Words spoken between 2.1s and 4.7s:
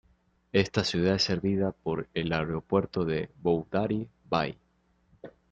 el Aeropuerto de Boundary Bay.